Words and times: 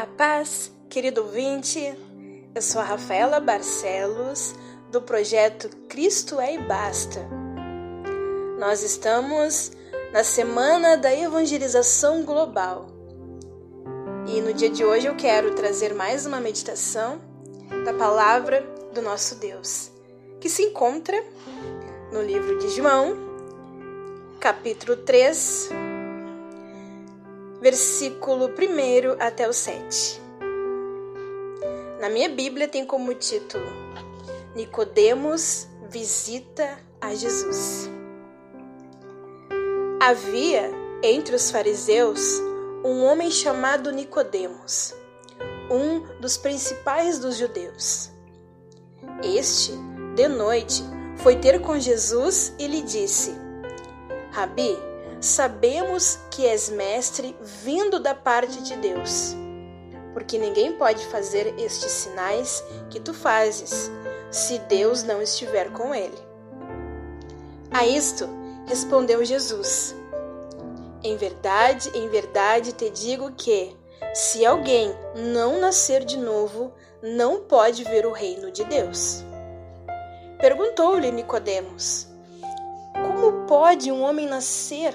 A 0.00 0.06
paz, 0.06 0.72
querido 0.88 1.20
ouvinte. 1.20 1.94
Eu 2.54 2.62
sou 2.62 2.80
a 2.80 2.84
Rafaela 2.84 3.38
Barcelos, 3.38 4.54
do 4.90 5.02
projeto 5.02 5.68
Cristo 5.90 6.40
é 6.40 6.54
e 6.54 6.58
Basta. 6.58 7.20
Nós 8.58 8.82
estamos 8.82 9.72
na 10.10 10.24
semana 10.24 10.96
da 10.96 11.14
evangelização 11.14 12.24
global. 12.24 12.86
E 14.26 14.40
no 14.40 14.54
dia 14.54 14.70
de 14.70 14.86
hoje 14.86 15.06
eu 15.06 15.16
quero 15.16 15.54
trazer 15.54 15.92
mais 15.92 16.24
uma 16.24 16.40
meditação 16.40 17.20
da 17.84 17.92
palavra 17.92 18.62
do 18.94 19.02
nosso 19.02 19.34
Deus, 19.34 19.92
que 20.40 20.48
se 20.48 20.62
encontra 20.62 21.22
no 22.10 22.22
livro 22.22 22.58
de 22.58 22.70
João, 22.70 23.18
capítulo 24.40 24.96
3, 24.96 25.68
versículo 27.60 28.46
1 28.46 29.16
até 29.20 29.48
o 29.48 29.52
7. 29.52 30.20
Na 32.00 32.08
minha 32.08 32.28
Bíblia 32.28 32.66
tem 32.66 32.86
como 32.86 33.14
título 33.14 33.66
Nicodemos 34.54 35.68
visita 35.88 36.78
a 37.00 37.14
Jesus. 37.14 37.90
Havia 40.00 40.70
entre 41.02 41.36
os 41.36 41.50
fariseus 41.50 42.40
um 42.84 43.04
homem 43.04 43.30
chamado 43.30 43.92
Nicodemos, 43.92 44.94
um 45.70 46.00
dos 46.20 46.36
principais 46.36 47.18
dos 47.18 47.36
judeus. 47.36 48.10
Este, 49.22 49.72
de 50.14 50.28
noite, 50.28 50.82
foi 51.18 51.36
ter 51.36 51.60
com 51.60 51.78
Jesus 51.78 52.54
e 52.58 52.66
lhe 52.66 52.80
disse: 52.82 53.34
Rabi, 54.30 54.89
sabemos 55.20 56.18
que 56.30 56.46
és 56.46 56.70
mestre 56.70 57.36
vindo 57.42 58.00
da 58.00 58.14
parte 58.14 58.62
de 58.62 58.76
Deus, 58.76 59.36
porque 60.14 60.38
ninguém 60.38 60.72
pode 60.72 61.04
fazer 61.06 61.54
estes 61.58 61.92
sinais 61.92 62.64
que 62.88 62.98
tu 62.98 63.12
fazes, 63.12 63.90
se 64.30 64.58
Deus 64.60 65.02
não 65.02 65.20
estiver 65.20 65.70
com 65.72 65.94
ele. 65.94 66.18
A 67.70 67.86
isto 67.86 68.28
respondeu 68.66 69.24
Jesus: 69.24 69.94
Em 71.04 71.16
verdade, 71.16 71.90
em 71.94 72.08
verdade 72.08 72.72
te 72.72 72.88
digo 72.88 73.30
que, 73.32 73.76
se 74.14 74.44
alguém 74.46 74.92
não 75.14 75.60
nascer 75.60 76.04
de 76.04 76.16
novo, 76.16 76.72
não 77.02 77.40
pode 77.40 77.84
ver 77.84 78.06
o 78.06 78.12
reino 78.12 78.50
de 78.50 78.64
Deus. 78.64 79.24
Perguntou-lhe 80.40 81.12
Nicodemos: 81.12 82.08
Como 82.94 83.46
pode 83.46 83.92
um 83.92 84.02
homem 84.02 84.26
nascer 84.26 84.94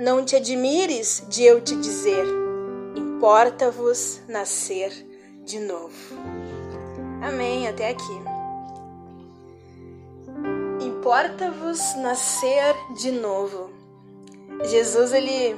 Não 0.00 0.24
te 0.24 0.34
admires 0.34 1.22
de 1.28 1.44
eu 1.44 1.60
te 1.60 1.76
dizer: 1.76 2.24
importa-vos 2.96 4.22
nascer 4.26 4.90
de 5.44 5.60
novo. 5.60 5.92
Amém. 7.22 7.68
Até 7.68 7.90
aqui. 7.90 8.22
Importa-vos 10.80 11.96
nascer 11.96 12.74
de 12.96 13.12
novo. 13.12 13.70
Jesus 14.64 15.12
ele 15.12 15.54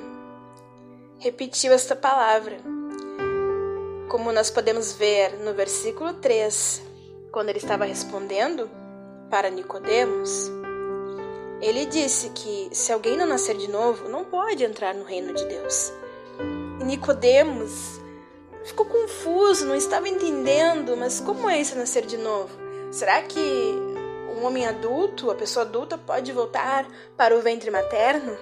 repetiu 1.20 1.72
esta 1.72 1.94
palavra. 1.94 2.56
Como 4.08 4.32
nós 4.32 4.50
podemos 4.50 4.92
ver 4.92 5.38
no 5.44 5.54
versículo 5.54 6.14
3, 6.14 6.82
quando 7.30 7.50
ele 7.50 7.58
estava 7.58 7.84
respondendo 7.84 8.68
para 9.30 9.50
Nicodemos, 9.50 10.50
ele 11.62 11.86
disse 11.86 12.30
que 12.30 12.68
se 12.72 12.92
alguém 12.92 13.16
não 13.16 13.24
nascer 13.24 13.56
de 13.56 13.70
novo, 13.70 14.08
não 14.08 14.24
pode 14.24 14.64
entrar 14.64 14.92
no 14.92 15.04
reino 15.04 15.32
de 15.32 15.44
Deus. 15.44 15.92
E 16.80 16.84
Nicodemos 16.84 18.00
ficou 18.64 18.84
confuso, 18.84 19.64
não 19.64 19.76
estava 19.76 20.08
entendendo, 20.08 20.96
mas 20.96 21.20
como 21.20 21.48
é 21.48 21.60
isso 21.60 21.78
nascer 21.78 22.04
de 22.04 22.16
novo? 22.16 22.50
Será 22.90 23.22
que 23.22 23.38
um 24.36 24.44
homem 24.44 24.66
adulto, 24.66 25.30
a 25.30 25.36
pessoa 25.36 25.64
adulta 25.64 25.96
pode 25.96 26.32
voltar 26.32 26.84
para 27.16 27.36
o 27.36 27.40
ventre 27.40 27.70
materno? 27.70 28.36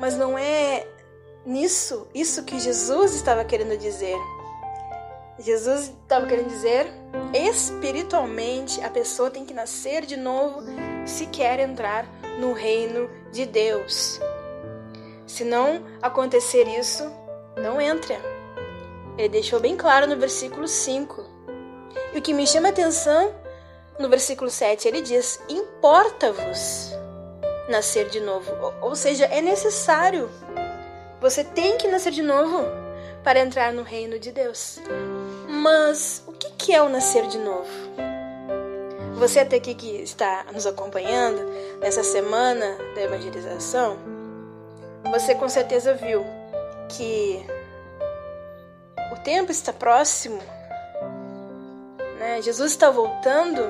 Mas 0.00 0.16
não 0.16 0.38
é 0.38 0.86
nisso, 1.44 2.08
isso 2.14 2.44
que 2.44 2.58
Jesus 2.58 3.14
estava 3.14 3.44
querendo 3.44 3.76
dizer. 3.76 4.16
Jesus 5.38 5.92
estava 6.02 6.26
querendo 6.26 6.48
dizer, 6.48 6.86
espiritualmente, 7.34 8.80
a 8.82 8.88
pessoa 8.88 9.30
tem 9.30 9.44
que 9.44 9.52
nascer 9.52 10.06
de 10.06 10.16
novo 10.16 10.62
se 11.04 11.26
quer 11.26 11.60
entrar 11.60 12.06
no 12.38 12.52
reino 12.52 13.08
de 13.30 13.46
Deus. 13.46 14.20
Se 15.26 15.44
não 15.44 15.84
acontecer 16.00 16.66
isso, 16.68 17.04
não 17.56 17.80
entra. 17.80 18.16
Ele 19.16 19.28
deixou 19.28 19.60
bem 19.60 19.76
claro 19.76 20.06
no 20.06 20.16
versículo 20.16 20.66
5. 20.66 21.24
E 22.14 22.18
o 22.18 22.22
que 22.22 22.32
me 22.32 22.46
chama 22.46 22.68
a 22.68 22.70
atenção, 22.70 23.34
no 23.98 24.08
versículo 24.08 24.50
7, 24.50 24.88
ele 24.88 25.00
diz: 25.00 25.40
Importa-vos 25.48 26.92
nascer 27.68 28.08
de 28.08 28.20
novo. 28.20 28.50
Ou 28.80 28.94
seja, 28.94 29.24
é 29.26 29.40
necessário. 29.40 30.30
Você 31.20 31.42
tem 31.42 31.78
que 31.78 31.88
nascer 31.88 32.12
de 32.12 32.22
novo 32.22 32.64
para 33.22 33.40
entrar 33.40 33.72
no 33.72 33.82
reino 33.82 34.18
de 34.18 34.30
Deus. 34.30 34.78
Mas 35.48 36.22
o 36.26 36.32
que 36.32 36.72
é 36.74 36.82
o 36.82 36.88
nascer 36.88 37.26
de 37.26 37.38
novo? 37.38 37.83
Você 39.14 39.40
até 39.40 39.56
aqui 39.56 39.74
que 39.74 40.02
está 40.02 40.44
nos 40.52 40.66
acompanhando 40.66 41.40
nessa 41.80 42.02
semana 42.02 42.76
da 42.94 43.02
evangelização, 43.02 43.96
você 45.10 45.34
com 45.34 45.48
certeza 45.48 45.94
viu 45.94 46.26
que 46.88 47.44
o 49.12 49.16
tempo 49.22 49.52
está 49.52 49.72
próximo, 49.72 50.42
né? 52.18 52.42
Jesus 52.42 52.72
está 52.72 52.90
voltando, 52.90 53.62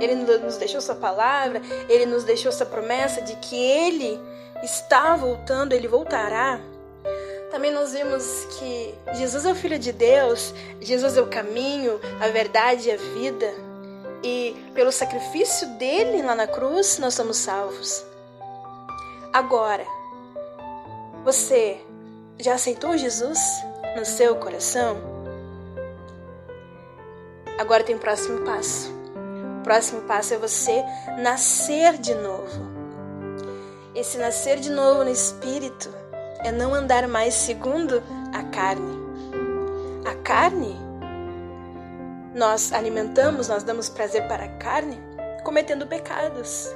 ele 0.00 0.14
nos 0.14 0.58
deixou 0.58 0.80
sua 0.80 0.94
palavra, 0.94 1.62
ele 1.88 2.04
nos 2.04 2.22
deixou 2.22 2.50
essa 2.50 2.66
promessa 2.66 3.22
de 3.22 3.34
que 3.36 3.56
ele 3.56 4.20
está 4.62 5.16
voltando, 5.16 5.72
ele 5.72 5.88
voltará. 5.88 6.60
Também 7.50 7.72
nós 7.72 7.92
vimos 7.92 8.44
que 8.58 8.94
Jesus 9.14 9.44
é 9.46 9.50
o 9.50 9.54
Filho 9.54 9.78
de 9.78 9.92
Deus, 9.92 10.54
Jesus 10.80 11.16
é 11.16 11.22
o 11.22 11.26
caminho, 11.26 11.98
a 12.20 12.28
verdade 12.28 12.88
e 12.88 12.92
a 12.92 12.96
vida. 12.96 13.69
E 14.22 14.54
pelo 14.74 14.92
sacrifício 14.92 15.66
dele 15.78 16.22
lá 16.22 16.34
na 16.34 16.46
cruz, 16.46 16.98
nós 16.98 17.14
somos 17.14 17.38
salvos. 17.38 18.04
Agora, 19.32 19.86
você 21.24 21.80
já 22.38 22.54
aceitou 22.54 22.96
Jesus 22.96 23.38
no 23.96 24.04
seu 24.04 24.36
coração? 24.36 24.96
Agora 27.58 27.84
tem 27.84 27.94
o 27.94 27.98
próximo 27.98 28.40
passo. 28.44 28.90
O 29.60 29.62
próximo 29.62 30.00
passo 30.02 30.34
é 30.34 30.38
você 30.38 30.82
nascer 31.22 31.98
de 31.98 32.14
novo. 32.14 32.70
Esse 33.94 34.16
nascer 34.18 34.58
de 34.58 34.70
novo 34.70 35.04
no 35.04 35.10
espírito 35.10 35.90
é 36.42 36.50
não 36.50 36.74
andar 36.74 37.06
mais 37.06 37.34
segundo 37.34 38.02
a 38.32 38.42
carne. 38.44 38.98
A 40.06 40.14
carne, 40.22 40.74
nós 42.34 42.72
alimentamos, 42.72 43.48
nós 43.48 43.62
damos 43.62 43.88
prazer 43.88 44.26
para 44.28 44.44
a 44.44 44.48
carne, 44.48 45.00
cometendo 45.44 45.86
pecados. 45.86 46.68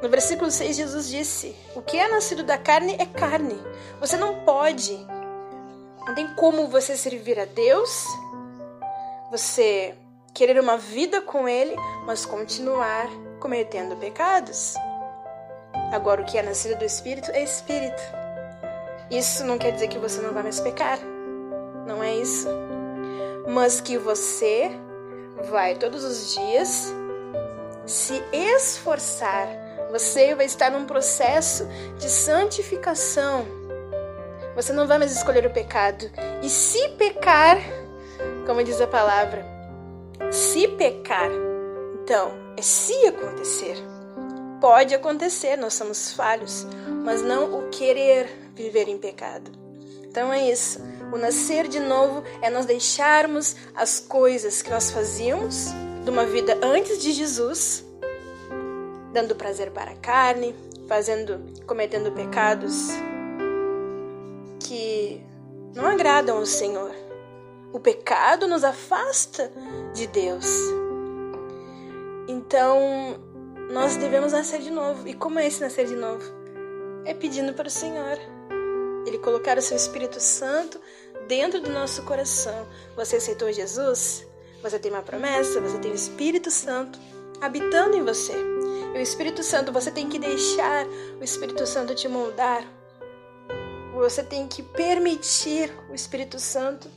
No 0.00 0.08
versículo 0.08 0.50
6, 0.50 0.76
Jesus 0.76 1.08
disse: 1.08 1.56
O 1.74 1.82
que 1.82 1.96
é 1.98 2.08
nascido 2.08 2.42
da 2.44 2.56
carne 2.56 2.96
é 2.98 3.06
carne. 3.06 3.60
Você 4.00 4.16
não 4.16 4.44
pode, 4.44 4.96
não 6.06 6.14
tem 6.14 6.32
como 6.34 6.68
você 6.68 6.96
servir 6.96 7.38
a 7.38 7.44
Deus, 7.44 8.04
você 9.30 9.96
querer 10.32 10.60
uma 10.60 10.78
vida 10.78 11.20
com 11.20 11.48
Ele, 11.48 11.74
mas 12.04 12.24
continuar 12.24 13.08
cometendo 13.40 13.96
pecados. 13.96 14.74
Agora, 15.92 16.22
o 16.22 16.24
que 16.24 16.38
é 16.38 16.42
nascido 16.42 16.78
do 16.78 16.84
Espírito 16.84 17.30
é 17.32 17.42
Espírito. 17.42 18.02
Isso 19.10 19.44
não 19.44 19.58
quer 19.58 19.72
dizer 19.72 19.88
que 19.88 19.98
você 19.98 20.20
não 20.20 20.32
vai 20.32 20.42
mais 20.42 20.60
pecar. 20.60 20.98
Não 21.86 22.02
é 22.02 22.14
isso. 22.14 22.46
Mas 23.48 23.80
que 23.80 23.96
você 23.96 24.70
vai 25.50 25.74
todos 25.74 26.04
os 26.04 26.34
dias 26.34 26.92
se 27.86 28.22
esforçar. 28.32 29.48
Você 29.90 30.34
vai 30.34 30.44
estar 30.44 30.70
num 30.70 30.84
processo 30.84 31.66
de 31.98 32.08
santificação. 32.08 33.46
Você 34.54 34.72
não 34.72 34.86
vai 34.86 34.98
mais 34.98 35.12
escolher 35.12 35.46
o 35.46 35.50
pecado. 35.50 36.10
E 36.42 36.48
se 36.48 36.88
pecar, 36.90 37.58
como 38.46 38.62
diz 38.62 38.80
a 38.80 38.86
palavra, 38.86 39.44
se 40.30 40.68
pecar, 40.68 41.30
então, 42.02 42.32
é 42.56 42.62
se 42.62 43.06
acontecer. 43.06 43.76
Pode 44.60 44.94
acontecer, 44.94 45.56
nós 45.56 45.74
somos 45.74 46.12
falhos, 46.12 46.66
mas 47.04 47.22
não 47.22 47.58
o 47.58 47.68
querer 47.68 48.50
viver 48.54 48.88
em 48.88 48.98
pecado. 48.98 49.50
Então 50.02 50.32
é 50.32 50.50
isso. 50.50 50.80
O 51.12 51.16
nascer 51.16 51.66
de 51.68 51.80
novo 51.80 52.22
é 52.42 52.50
nós 52.50 52.66
deixarmos 52.66 53.56
as 53.74 53.98
coisas 53.98 54.60
que 54.60 54.70
nós 54.70 54.90
fazíamos 54.90 55.68
de 56.04 56.10
uma 56.10 56.24
vida 56.24 56.58
antes 56.62 57.00
de 57.00 57.12
Jesus, 57.12 57.84
dando 59.12 59.34
prazer 59.34 59.70
para 59.70 59.92
a 59.92 59.96
carne, 59.96 60.54
fazendo, 60.86 61.40
cometendo 61.66 62.12
pecados 62.12 62.90
que 64.60 65.22
não 65.74 65.86
agradam 65.86 66.38
ao 66.38 66.46
Senhor. 66.46 66.94
O 67.72 67.80
pecado 67.80 68.46
nos 68.46 68.64
afasta 68.64 69.50
de 69.94 70.06
Deus. 70.06 70.46
Então, 72.26 73.18
nós 73.70 73.96
devemos 73.96 74.32
nascer 74.32 74.60
de 74.60 74.70
novo. 74.70 75.06
E 75.08 75.14
como 75.14 75.38
é 75.38 75.46
esse 75.46 75.60
nascer 75.60 75.86
de 75.86 75.96
novo? 75.96 76.24
É 77.04 77.14
pedindo 77.14 77.54
para 77.54 77.68
o 77.68 77.70
Senhor. 77.70 78.18
Ele 79.06 79.18
colocar 79.18 79.58
o 79.58 79.62
seu 79.62 79.76
Espírito 79.76 80.20
Santo 80.20 80.80
dentro 81.26 81.60
do 81.60 81.70
nosso 81.70 82.02
coração. 82.02 82.66
Você 82.96 83.16
aceitou 83.16 83.52
Jesus? 83.52 84.26
Você 84.62 84.78
tem 84.78 84.90
uma 84.90 85.02
promessa, 85.02 85.60
você 85.60 85.78
tem 85.78 85.92
o 85.92 85.94
Espírito 85.94 86.50
Santo 86.50 86.98
habitando 87.40 87.96
em 87.96 88.04
você. 88.04 88.34
E 88.94 88.98
o 88.98 89.00
Espírito 89.00 89.42
Santo, 89.42 89.72
você 89.72 89.90
tem 89.90 90.08
que 90.08 90.18
deixar 90.18 90.86
o 91.20 91.24
Espírito 91.24 91.66
Santo 91.66 91.94
te 91.94 92.08
moldar. 92.08 92.64
Você 93.94 94.22
tem 94.22 94.46
que 94.46 94.62
permitir 94.62 95.72
o 95.90 95.94
Espírito 95.94 96.38
Santo 96.38 96.88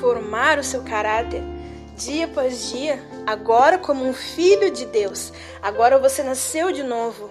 formar 0.00 0.58
o 0.58 0.64
seu 0.64 0.82
caráter 0.82 1.42
dia 1.96 2.24
após 2.24 2.70
dia, 2.70 2.98
agora 3.26 3.78
como 3.78 4.04
um 4.04 4.12
filho 4.12 4.70
de 4.70 4.86
Deus. 4.86 5.32
Agora 5.60 5.98
você 5.98 6.22
nasceu 6.22 6.72
de 6.72 6.82
novo. 6.82 7.30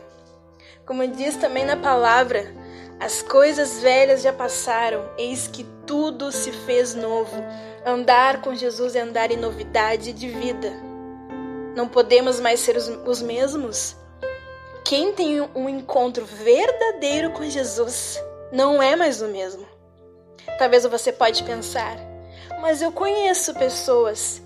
Como 0.86 1.06
diz 1.08 1.36
também 1.36 1.66
na 1.66 1.78
palavra, 1.78 2.54
as 3.02 3.20
coisas 3.24 3.80
velhas 3.80 4.22
já 4.22 4.32
passaram, 4.32 5.10
eis 5.18 5.48
que 5.48 5.66
tudo 5.88 6.32
se 6.32 6.52
fez 6.52 6.94
novo. 6.94 7.36
Andar 7.84 8.44
com 8.44 8.54
Jesus 8.54 8.96
é 8.96 9.02
andar 9.02 9.32
em 9.32 9.38
novidade 9.38 10.14
de 10.14 10.30
vida. 10.30 10.72
Não 11.76 11.88
podemos 11.88 12.40
mais 12.40 12.60
ser 12.60 12.78
os, 12.78 12.88
os 12.88 13.20
mesmos. 13.20 13.96
Quem 14.86 15.14
tem 15.14 15.42
um 15.42 15.68
encontro 15.68 16.24
verdadeiro 16.26 17.32
com 17.32 17.44
Jesus 17.44 18.22
não 18.52 18.84
é 18.84 18.96
mais 18.96 19.20
o 19.20 19.28
mesmo. 19.30 19.66
Talvez 20.60 20.86
você 20.86 21.12
pode 21.12 21.42
pensar, 21.42 21.98
mas 22.62 22.84
eu 22.84 22.92
conheço 22.92 23.56
pessoas 23.56 24.44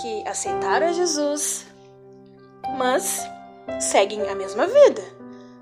que 0.00 0.28
aceitaram 0.28 0.92
Jesus, 0.92 1.66
mas 2.78 3.28
seguem 3.80 4.28
a 4.28 4.34
mesma 4.36 4.68
vida, 4.68 5.02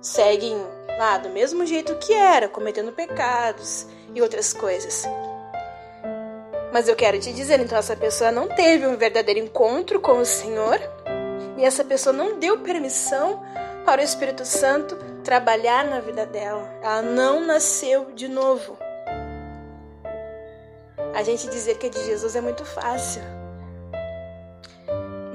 seguem 0.02 0.77
lá 0.98 1.16
do 1.16 1.30
mesmo 1.30 1.64
jeito 1.64 1.94
que 1.96 2.12
era, 2.12 2.48
cometendo 2.48 2.92
pecados 2.92 3.86
e 4.14 4.20
outras 4.20 4.52
coisas. 4.52 5.04
Mas 6.72 6.88
eu 6.88 6.96
quero 6.96 7.18
te 7.18 7.32
dizer, 7.32 7.60
então 7.60 7.78
essa 7.78 7.96
pessoa 7.96 8.30
não 8.30 8.48
teve 8.48 8.86
um 8.86 8.96
verdadeiro 8.96 9.40
encontro 9.40 10.00
com 10.00 10.18
o 10.18 10.26
Senhor 10.26 10.78
e 11.56 11.64
essa 11.64 11.84
pessoa 11.84 12.12
não 12.12 12.38
deu 12.38 12.58
permissão 12.58 13.42
para 13.86 14.02
o 14.02 14.04
Espírito 14.04 14.44
Santo 14.44 14.96
trabalhar 15.24 15.84
na 15.84 16.00
vida 16.00 16.26
dela. 16.26 16.68
Ela 16.82 17.00
não 17.00 17.40
nasceu 17.40 18.10
de 18.12 18.28
novo. 18.28 18.76
A 21.14 21.22
gente 21.22 21.48
dizer 21.48 21.78
que 21.78 21.86
é 21.86 21.90
de 21.90 22.04
Jesus 22.04 22.36
é 22.36 22.40
muito 22.40 22.64
fácil 22.64 23.22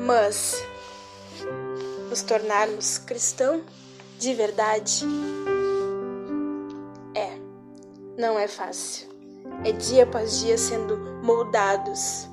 mas 0.03 0.61
nos 2.09 2.21
tornarmos 2.21 2.97
cristão 2.97 3.63
de 4.19 4.33
verdade 4.33 5.05
não 8.17 8.37
é 8.37 8.47
fácil. 8.47 9.07
É 9.63 9.71
dia 9.71 10.03
após 10.03 10.39
dia 10.39 10.57
sendo 10.57 10.97
moldados. 11.23 12.27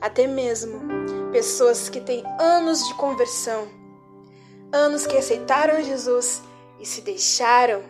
Até 0.00 0.26
mesmo 0.26 0.80
pessoas 1.32 1.88
que 1.88 2.00
têm 2.00 2.22
anos 2.38 2.86
de 2.86 2.94
conversão, 2.94 3.66
anos 4.72 5.06
que 5.06 5.16
aceitaram 5.16 5.82
Jesus 5.82 6.42
e 6.78 6.86
se 6.86 7.00
deixaram 7.00 7.82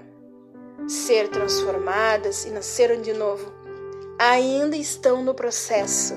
ser 0.87 1.29
transformadas 1.29 2.45
e 2.45 2.51
nasceram 2.51 3.01
de 3.01 3.13
novo, 3.13 3.53
ainda 4.19 4.77
estão 4.77 5.25
no 5.25 5.35
processo 5.35 6.15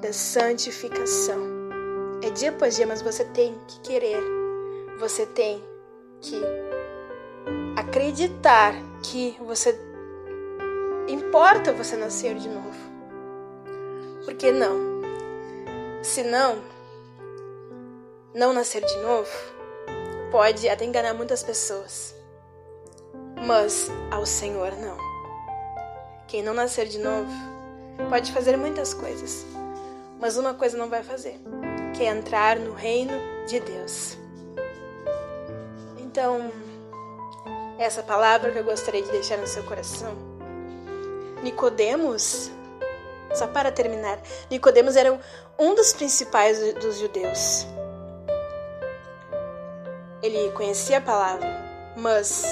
da 0.00 0.12
santificação. 0.12 1.58
É 2.22 2.30
dia 2.30 2.50
após 2.50 2.76
dia, 2.76 2.86
mas 2.86 3.00
você 3.00 3.24
tem 3.24 3.56
que 3.66 3.80
querer. 3.80 4.20
Você 4.98 5.24
tem 5.24 5.62
que 6.20 6.40
acreditar 7.76 8.74
que 9.02 9.36
você 9.40 9.72
importa 11.08 11.72
você 11.72 11.96
nascer 11.96 12.34
de 12.36 12.48
novo. 12.48 12.78
Porque 14.24 14.52
não? 14.52 15.02
Se 16.02 16.22
não, 16.22 16.58
não 18.34 18.52
nascer 18.52 18.84
de 18.84 18.96
novo 18.98 19.30
pode 20.30 20.68
até 20.68 20.84
enganar 20.84 21.14
muitas 21.14 21.42
pessoas. 21.42 22.14
Mas 23.46 23.90
ao 24.10 24.26
Senhor 24.26 24.72
não. 24.72 24.96
Quem 26.26 26.42
não 26.42 26.52
nascer 26.52 26.86
de 26.86 26.98
novo 26.98 27.32
pode 28.08 28.32
fazer 28.32 28.56
muitas 28.56 28.92
coisas, 28.92 29.46
mas 30.20 30.36
uma 30.36 30.54
coisa 30.54 30.76
não 30.76 30.88
vai 30.88 31.02
fazer 31.02 31.40
que 31.94 32.04
é 32.04 32.10
entrar 32.10 32.58
no 32.58 32.74
reino 32.74 33.12
de 33.46 33.58
Deus. 33.58 34.16
Então, 35.98 36.52
essa 37.78 38.02
palavra 38.02 38.52
que 38.52 38.58
eu 38.58 38.64
gostaria 38.64 39.02
de 39.02 39.10
deixar 39.10 39.38
no 39.38 39.46
seu 39.46 39.64
coração. 39.64 40.27
Nicodemos, 41.42 42.50
só 43.34 43.46
para 43.46 43.70
terminar, 43.70 44.18
Nicodemos 44.50 44.96
era 44.96 45.18
um 45.58 45.74
dos 45.74 45.92
principais 45.92 46.74
dos 46.74 46.98
judeus. 46.98 47.66
Ele 50.22 50.50
conhecia 50.52 50.98
a 50.98 51.00
palavra, 51.00 51.48
mas 51.96 52.44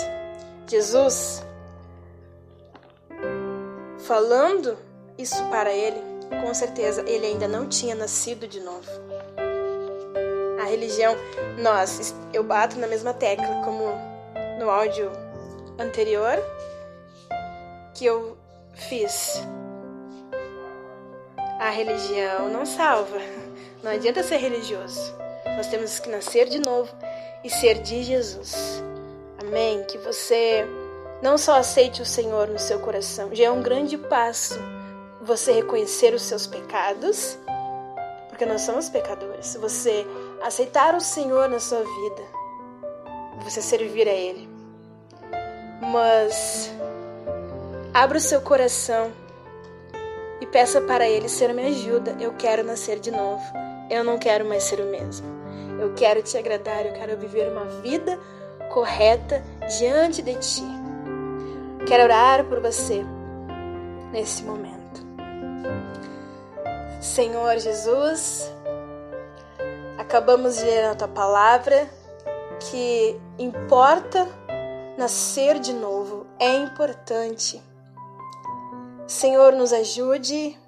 Jesus 0.66 1.42
falando 4.06 4.78
isso 5.18 5.42
para 5.46 5.72
ele, 5.72 6.00
com 6.44 6.54
certeza 6.54 7.02
ele 7.08 7.26
ainda 7.26 7.48
não 7.48 7.68
tinha 7.68 7.94
nascido 7.94 8.46
de 8.46 8.60
novo 8.60 8.88
religião, 10.66 11.16
nós, 11.58 12.14
eu 12.32 12.42
bato 12.42 12.78
na 12.78 12.86
mesma 12.86 13.14
tecla 13.14 13.62
como 13.64 13.86
no 14.58 14.68
áudio 14.68 15.10
anterior 15.78 16.38
que 17.94 18.04
eu 18.04 18.35
fiz. 18.76 19.42
A 21.58 21.70
religião 21.70 22.48
não 22.48 22.64
salva. 22.64 23.18
Não 23.82 23.90
adianta 23.90 24.22
ser 24.22 24.36
religioso. 24.36 25.14
Nós 25.56 25.66
temos 25.68 25.98
que 25.98 26.08
nascer 26.08 26.48
de 26.48 26.58
novo 26.58 26.92
e 27.42 27.50
ser 27.50 27.80
de 27.80 28.02
Jesus. 28.02 28.82
Amém? 29.40 29.82
Que 29.84 29.98
você 29.98 30.66
não 31.22 31.38
só 31.38 31.56
aceite 31.56 32.02
o 32.02 32.06
Senhor 32.06 32.48
no 32.48 32.58
seu 32.58 32.78
coração, 32.80 33.34
já 33.34 33.44
é 33.44 33.50
um 33.50 33.62
grande 33.62 33.96
passo 33.96 34.58
você 35.22 35.52
reconhecer 35.52 36.14
os 36.14 36.22
seus 36.22 36.46
pecados, 36.46 37.38
porque 38.28 38.44
nós 38.44 38.62
somos 38.62 38.88
pecadores. 38.88 39.56
Você 39.60 40.06
aceitar 40.42 40.94
o 40.94 41.00
Senhor 41.00 41.48
na 41.48 41.58
sua 41.58 41.78
vida, 41.80 42.22
você 43.42 43.62
servir 43.62 44.08
a 44.08 44.12
Ele. 44.12 44.48
Mas 45.80 46.70
abra 47.96 48.18
o 48.18 48.20
seu 48.20 48.42
coração 48.42 49.10
e 50.38 50.46
peça 50.46 50.82
para 50.82 51.08
Ele: 51.08 51.30
Senhor, 51.30 51.54
me 51.54 51.66
ajuda. 51.66 52.14
Eu 52.20 52.34
quero 52.34 52.62
nascer 52.62 53.00
de 53.00 53.10
novo. 53.10 53.42
Eu 53.88 54.04
não 54.04 54.18
quero 54.18 54.44
mais 54.44 54.64
ser 54.64 54.80
o 54.80 54.86
mesmo. 54.86 55.26
Eu 55.80 55.94
quero 55.94 56.22
te 56.22 56.36
agradar. 56.36 56.84
Eu 56.84 56.92
quero 56.92 57.16
viver 57.16 57.50
uma 57.50 57.64
vida 57.80 58.18
correta 58.70 59.42
diante 59.78 60.20
de 60.20 60.34
Ti. 60.34 60.66
Quero 61.86 62.04
orar 62.04 62.44
por 62.44 62.60
você 62.60 63.02
nesse 64.12 64.42
momento. 64.42 64.76
Senhor 67.00 67.58
Jesus, 67.58 68.52
Acabamos 69.98 70.56
de 70.56 70.64
ler 70.64 70.88
na 70.88 70.94
tua 70.94 71.08
palavra 71.08 71.88
que 72.60 73.18
importa 73.38 74.28
nascer 74.96 75.58
de 75.58 75.72
novo, 75.72 76.26
é 76.38 76.54
importante. 76.54 77.60
Senhor, 79.06 79.52
nos 79.52 79.72
ajude 79.72 80.58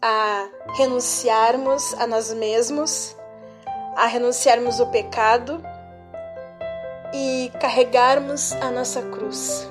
a 0.00 0.48
renunciarmos 0.76 1.92
a 1.94 2.06
nós 2.06 2.32
mesmos, 2.32 3.16
a 3.96 4.06
renunciarmos 4.06 4.78
o 4.78 4.86
pecado 4.86 5.60
e 7.12 7.50
carregarmos 7.60 8.52
a 8.52 8.70
nossa 8.70 9.02
cruz. 9.02 9.68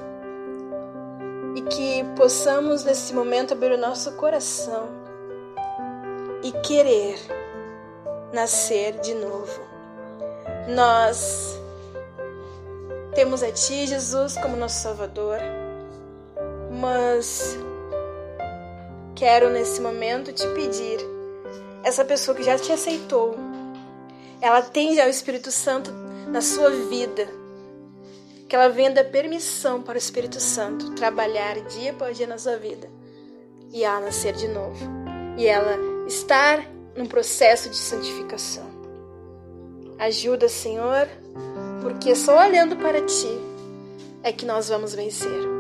que 1.70 2.04
possamos 2.16 2.84
nesse 2.84 3.14
momento 3.14 3.54
abrir 3.54 3.72
o 3.72 3.78
nosso 3.78 4.14
coração 4.14 4.88
e 6.44 6.52
querer 6.52 7.20
nascer 8.34 9.00
de 9.00 9.14
novo. 9.14 9.62
Nós 10.70 11.60
temos 13.16 13.44
a 13.44 13.52
Ti, 13.52 13.88
Jesus, 13.88 14.38
como 14.38 14.56
nosso 14.56 14.82
Salvador, 14.82 15.40
mas 16.72 17.58
quero 19.18 19.50
nesse 19.50 19.82
momento 19.82 20.32
te 20.32 20.48
pedir, 20.50 21.00
essa 21.84 22.06
pessoa 22.06 22.38
que 22.38 22.44
já 22.44 22.58
te 22.58 22.72
aceitou, 22.72 23.36
ela 24.40 24.62
tem 24.62 24.96
já 24.96 25.06
o 25.06 25.10
Espírito 25.10 25.52
Santo 25.52 25.92
na 26.30 26.40
sua 26.40 26.70
vida, 26.70 27.28
que 28.48 28.56
ela 28.56 28.70
venha 28.70 28.92
dar 28.92 29.04
permissão 29.04 29.82
para 29.82 29.96
o 29.96 29.98
Espírito 29.98 30.40
Santo 30.40 30.92
trabalhar 30.92 31.60
dia 31.62 31.92
após 31.92 32.16
dia 32.16 32.28
na 32.28 32.38
sua 32.38 32.56
vida 32.56 32.90
e 33.74 33.84
ela 33.84 34.00
nascer 34.00 34.34
de 34.34 34.48
novo 34.48 34.86
e 35.36 35.48
ela 35.48 35.76
estar 36.08 36.66
num 36.96 37.08
processo 37.08 37.70
de 37.70 37.76
santificação. 37.76 38.66
Ajuda, 40.00 40.48
Senhor 40.48 41.10
porque 41.82 42.16
só 42.16 42.38
olhando 42.46 42.76
para 42.76 43.02
Ti 43.02 43.40
é 44.22 44.32
que 44.32 44.46
nós 44.46 44.68
vamos 44.68 44.94
vencer. 44.94 45.57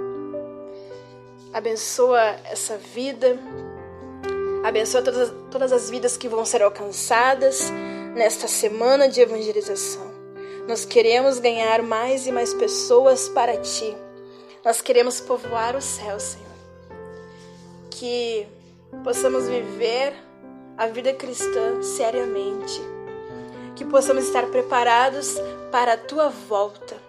Abençoa 1.53 2.35
essa 2.45 2.77
vida, 2.77 3.37
abençoa 4.63 5.01
todas, 5.01 5.33
todas 5.49 5.71
as 5.71 5.89
vidas 5.89 6.17
que 6.17 6.27
vão 6.27 6.45
ser 6.45 6.61
alcançadas 6.61 7.71
nesta 8.13 8.47
semana 8.47 9.07
de 9.07 9.21
evangelização. 9.21 10.05
Nós 10.67 10.85
queremos 10.85 11.39
ganhar 11.39 11.81
mais 11.81 12.27
e 12.27 12.31
mais 12.31 12.53
pessoas 12.53 13.29
para 13.29 13.57
Ti. 13.57 13.95
Nós 14.63 14.81
queremos 14.81 15.21
povoar 15.21 15.75
o 15.75 15.81
céu, 15.81 16.19
Senhor. 16.19 16.45
Que 17.89 18.45
possamos 19.03 19.47
viver 19.47 20.13
a 20.77 20.87
vida 20.87 21.13
cristã 21.13 21.81
seriamente 21.81 22.97
que 23.77 23.85
possamos 23.85 24.25
estar 24.25 24.47
preparados 24.47 25.35
para 25.71 25.93
a 25.93 25.97
tua 25.97 26.29
volta. 26.29 27.06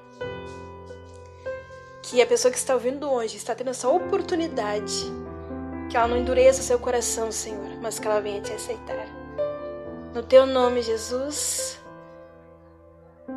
Que 2.11 2.23
a 2.23 2.27
pessoa 2.27 2.51
que 2.51 2.57
está 2.57 2.73
ouvindo 2.73 3.11
hoje 3.11 3.37
está 3.37 3.55
tendo 3.55 3.69
essa 3.69 3.87
oportunidade, 3.87 5.05
que 5.91 5.97
ela 5.97 6.09
não 6.09 6.17
endureça 6.17 6.63
seu 6.63 6.79
coração, 6.79 7.31
Senhor, 7.31 7.77
mas 7.83 7.99
que 7.99 8.07
ela 8.07 8.19
venha 8.19 8.41
te 8.41 8.51
aceitar. 8.51 9.07
No 10.15 10.23
teu 10.23 10.47
nome, 10.47 10.81
Jesus, 10.81 11.79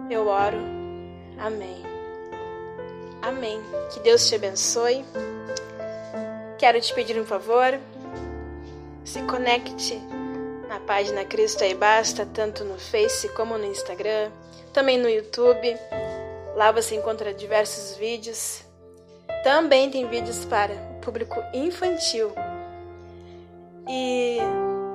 eu 0.10 0.26
oro. 0.26 0.58
Amém. 1.38 1.84
Amém. 3.22 3.62
Que 3.94 4.00
Deus 4.00 4.30
te 4.30 4.36
abençoe. 4.36 5.04
Quero 6.58 6.80
te 6.80 6.94
pedir 6.94 7.20
um 7.20 7.26
favor. 7.26 7.78
Se 9.04 9.22
conecte 9.24 10.02
na 10.70 10.80
página 10.80 11.26
Cristo 11.26 11.66
aí 11.66 11.76
basta, 11.76 12.26
tanto 12.26 12.64
no 12.64 12.80
Face 12.80 13.28
como 13.30 13.58
no 13.58 13.66
Instagram, 13.66 14.32
também 14.72 14.98
no 14.98 15.10
YouTube. 15.10 15.78
Lá 16.56 16.72
você 16.72 16.96
encontra 16.96 17.34
diversos 17.34 17.98
vídeos. 17.98 18.64
Também 19.44 19.90
tem 19.90 20.08
vídeos 20.08 20.46
para 20.46 20.74
o 20.74 21.02
público 21.02 21.42
infantil. 21.54 22.32
E 23.88 24.38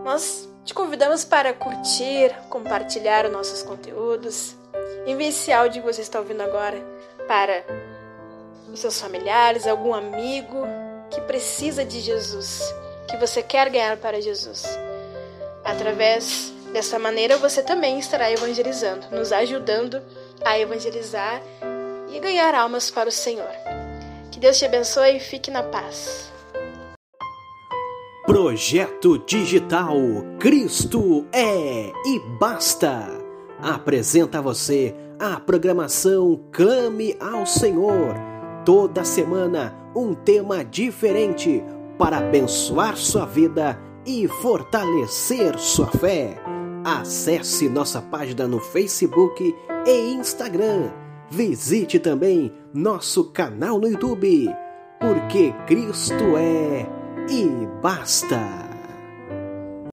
nós 0.04 0.48
te 0.64 0.75
convidamos 0.75 1.25
para 1.25 1.52
curtir, 1.52 2.34
compartilhar 2.48 3.25
os 3.25 3.32
nossos 3.32 3.62
conteúdos. 3.62 4.54
Envie 5.06 5.28
esse 5.28 5.52
áudio 5.52 5.82
que 5.82 5.92
você 5.92 6.02
está 6.02 6.18
ouvindo 6.18 6.42
agora 6.42 6.80
para 7.26 7.64
os 8.72 8.80
seus 8.80 9.00
familiares, 9.00 9.66
algum 9.66 9.94
amigo 9.94 10.66
que 11.10 11.20
precisa 11.22 11.84
de 11.84 12.00
Jesus, 12.00 12.62
que 13.08 13.16
você 13.16 13.42
quer 13.42 13.70
ganhar 13.70 13.96
para 13.96 14.20
Jesus. 14.20 14.64
Através 15.64 16.52
dessa 16.72 16.98
maneira, 16.98 17.36
você 17.36 17.62
também 17.62 17.98
estará 17.98 18.30
evangelizando, 18.30 19.08
nos 19.10 19.32
ajudando 19.32 20.02
a 20.45 20.59
evangelizar 20.59 21.43
e 22.11 22.19
ganhar 22.21 22.55
almas 22.55 22.90
para 22.90 23.09
o 23.09 23.12
Senhor. 23.12 23.50
Que 24.31 24.40
Deus 24.40 24.59
te 24.59 24.64
abençoe 24.64 25.16
e 25.16 25.21
fique 25.21 25.50
na 25.50 25.62
paz. 25.62 26.33
Projeto 28.26 29.19
Digital 29.19 29.97
Cristo 30.38 31.26
é 31.33 31.93
e 32.05 32.21
basta. 32.38 33.09
Apresenta 33.62 34.38
a 34.38 34.43
você 34.43 34.95
a 35.19 35.40
programação 35.40 36.40
Clame 36.52 37.16
ao 37.21 37.47
Senhor. 37.47 38.14
Toda 38.64 39.05
semana 39.05 39.75
um 39.95 40.12
tema 40.12 40.64
diferente 40.64 41.62
para 41.97 42.19
abençoar 42.19 42.97
sua 42.97 43.25
vida 43.25 43.78
e 44.05 44.28
fortalecer 44.28 45.59
sua 45.59 45.87
fé. 45.87 46.37
Acesse 46.87 47.69
nossa 47.69 48.00
página 48.00 48.47
no 48.47 48.61
Facebook 48.61 49.52
e 49.85 50.12
Instagram. 50.12 50.93
Visite 51.28 51.99
também 51.99 52.52
nosso 52.73 53.25
canal 53.33 53.81
no 53.81 53.88
YouTube, 53.88 54.49
porque 55.00 55.52
Cristo 55.66 56.37
é 56.37 56.88
e 57.28 57.66
basta. 57.83 58.65